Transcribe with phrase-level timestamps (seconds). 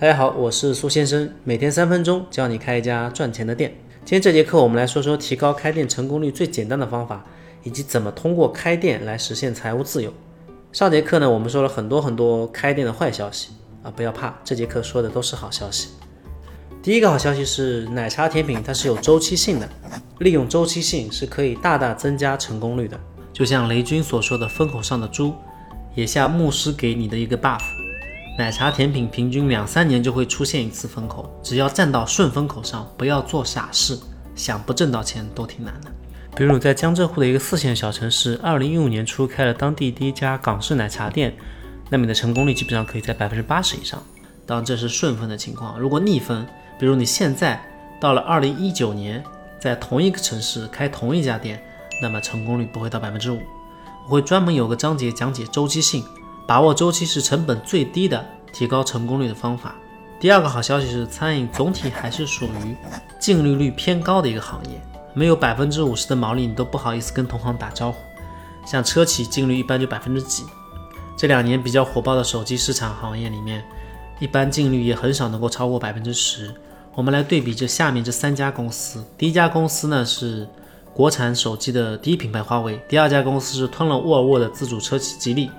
[0.00, 3.74] 大家好，我是苏先生，每天三分钟教你开一家赚钱的店。
[4.04, 7.24] 今天这节课我们来说说提高开店成功率最简单的方法，
[7.64, 10.14] 以及怎么通过开店来实现财务自由。
[10.70, 13.48] 上节课呢，我们说了很多很多开店的坏消息
[13.82, 15.88] 啊，不要怕，这节课说的都是好消息。
[16.80, 19.68] 第一个好消息是，奶茶甜品它是有周期性的，
[20.20, 22.96] 利用周期性是可以大大增加成功率的。
[23.32, 25.34] 就像雷军所说的“风口上的猪”，
[25.96, 27.62] 也下牧师给你的一个 buff。
[28.38, 33.98] 奶茶甜品平均两三年就会出现一次风口，只要站到顺风口上，不要做傻事，
[34.36, 35.90] 想不挣到钱都挺难的。
[36.36, 41.36] 比如在江浙沪的一个四线小城市，二零一五年初开了当地第一家港式奶茶店，
[41.90, 44.00] 那么你的成功率基本上可以在百分之八十以上。
[44.46, 46.46] 当然这是顺风的情况，如果逆风，
[46.78, 47.60] 比如你现在
[48.00, 49.20] 到了二零一九年，
[49.58, 51.60] 在同一个城市开同一家店，
[52.00, 53.40] 那么成功率不会到百分之五。
[54.04, 56.04] 我会专门有个章节讲解周期性。
[56.48, 59.74] 把握周期是成本最低的提高成功率的方法。
[60.18, 62.74] 第二个好消息是，餐饮总体还是属于
[63.18, 64.80] 净利率偏高的一个行业，
[65.12, 67.98] 没有百分之五十的毛利，你都不好意思跟同行打招呼。
[68.66, 70.42] 像车企净率一般就百分之几。
[71.18, 73.62] 这两年比较火爆的手机市场行业里面，
[74.18, 76.54] 一般净率也很少能够超过百分之十。
[76.94, 80.48] 我们来对比这下面这三家公司，第一家公司呢是
[80.94, 85.50] 国产手机的第一品牌华为，第二家公司是吞了沃尔沃的自主车企吉利。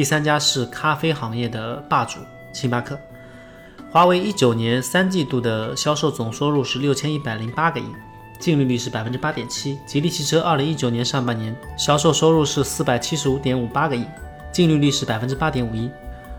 [0.00, 2.20] 第三家是咖啡行业的霸主
[2.54, 2.98] 星巴克。
[3.90, 7.84] 华为一九年三季度的销售总收入是六千一百零八个亿，
[8.38, 9.78] 净利率是百分之八点七。
[9.84, 14.06] 吉利汽车二零一九年上半年销售收入是四百七十五点五八个亿，
[14.50, 15.90] 净利率是百分之八点五一。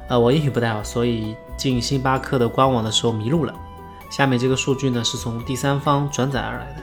[0.07, 3.53] 呃，我英语不太好，所以进星巴克的官网的时候迷路了。
[4.09, 6.81] 下面这个数据呢是从第三方转载而来的。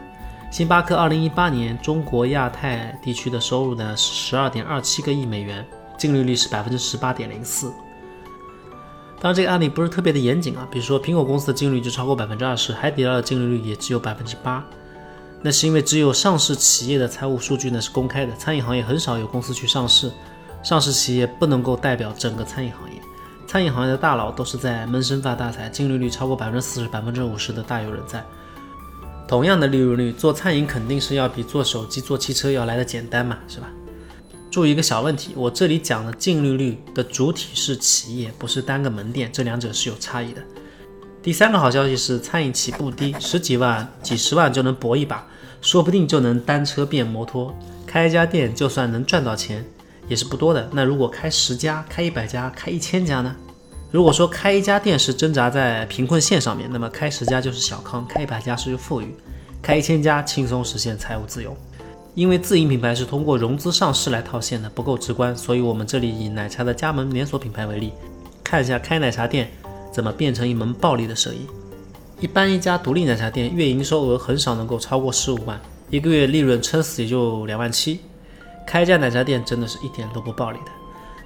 [0.52, 5.66] 星巴克二零一八年中国亚太地区的收入呢是十二点二七个亿美元。
[5.98, 7.68] 净利率是百分之十八点零四，
[9.20, 10.66] 当然这个案例不是特别的严谨啊。
[10.70, 14.64] 比如说苹果公司的净利率就超过百分之二十，海底捞的净利率也只有百分之八。
[15.42, 20.10] 那是因为只有上市企业的财务数据呢是公开的，餐饮行业很少有公司去上市，
[20.62, 23.00] 上市企业不能够代表整个餐饮行业。
[23.46, 28.24] 餐饮行业的大佬都是在闷声发大财，净利率超过百分之四十、百分之五十的大有人在。
[29.26, 33.68] 同样的利润率，做餐饮肯定是要比做手机、做汽车要来的简单嘛，是吧？
[34.50, 40.42] 注意一个小问题，我这里讲的净利率的主体是企业，不是单个门店，这两者是有差异的。
[41.22, 45.26] 第三个好消息是，餐饮起步低，十几万、几十万就能搏一把，
[45.60, 47.54] 说不定就能单车变摩托。
[47.86, 49.64] 开一家店，就算能赚到钱，
[50.08, 50.68] 也是不多的。
[50.72, 53.36] 那如果开十家、开一百家、开一千家呢？
[53.90, 59.14] 如果说开一家店是挣扎在贫困线上面，那么开十家就是小康，开一百家是富裕，
[59.60, 61.56] 开一千家轻松实现财务自由。
[62.18, 67.92] 因为自营品牌是通过融资上市来套现的，不够直观，所以我们这里以奶茶的加盟连锁品牌为例，
[68.42, 69.48] 看一下开奶茶店
[69.92, 71.46] 怎么变成一门暴利的生意。
[72.18, 78.00] 一般一家独立奶茶店月营收额很少能够超过十五万，一个月利润撑死也就两万七。
[78.66, 80.72] 开一家奶茶店真的是一点都不暴利的。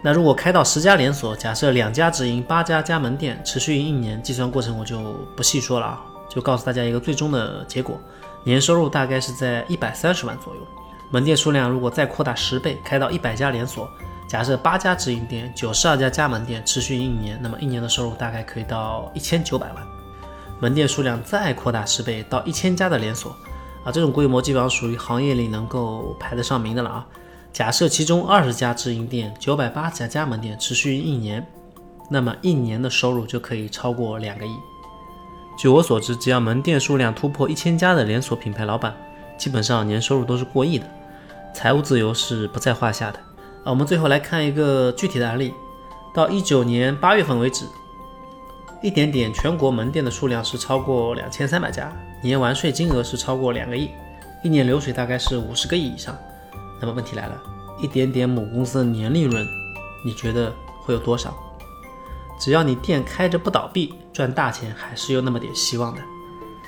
[0.03, 5.01] 那如果开到十家连锁，假设两家直营，八家加盟店，持续一年，计算过程我就
[5.35, 7.99] 不细说了啊，就告诉大家一个最终的结果，
[8.45, 10.61] 年收入大概是在一百三十万左右。
[11.13, 13.87] 门店数量如果再扩大十倍，开到一百家连锁，
[14.27, 19.87] 假设八家直营店，九十二家加盟店，持续一年，那么一年的收入大概可以到一千九百万。
[20.59, 23.37] 门店数量再扩大十倍，到一千家的连锁，
[23.85, 27.07] 啊，这种规模基本上属于行业里能够排得上名的了啊。
[27.53, 31.47] 假设其中二十家直营店，九百八家加盟店，持续一年，
[32.09, 34.57] 那么一年的收入就可以超过两个亿。
[35.59, 38.97] 据我所知，只要门店数量突破一千家的连锁品牌老板，
[39.37, 40.87] 基本上年收入都是过亿的。
[41.55, 43.19] 财务自由是不在话下的
[43.63, 43.67] 啊！
[43.71, 45.53] 我们最后来看一个具体的案例，
[46.15, 47.67] 到一九年八月份为止，
[48.83, 51.93] 一点点全国门店的数量是超过两千三百家，
[52.23, 53.91] 年完税金额是超过两个亿，
[54.43, 56.17] 一年流水大概是五十个亿以上。
[56.81, 57.41] 那么问题来了，
[57.79, 59.47] 一点点母公司的年利润，
[60.05, 61.33] 你觉得会有多少？
[62.41, 66.01] 只要你店开着不倒闭，赚大钱还是有那么点希望的。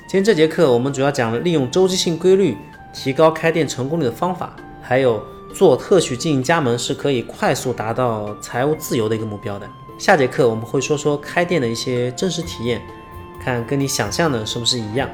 [0.03, 2.57] 今天这节课我们主要讲了利用周期性规律
[2.93, 4.55] 提高开店成功率的方法。
[4.87, 9.67] 还有做特许经营加盟是可以快速达到财务自由的一个目标的。
[9.97, 12.83] 下节课我们会说说开店的一些真实体验，
[13.43, 15.09] 看跟你想象的是不是一样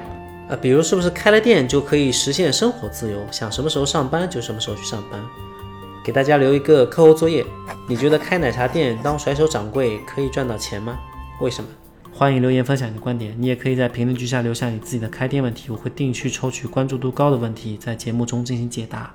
[0.49, 0.57] 啊？
[0.57, 5.21] 比如是不是开了店就可以实现生活自由，想什么时候上班就什么时候去上班？
[6.03, 7.47] 给大家留一个课后作业，
[7.87, 10.99] 你觉得开奶茶店当甩手掌柜可以赚到钱吗？
[11.41, 11.69] 为什么？
[12.13, 19.15] 欢迎留言分享你的观点，你也可以在评论区下留下你自己的开店问题，我会定期抽取关注度高的问题在节目中进行解答。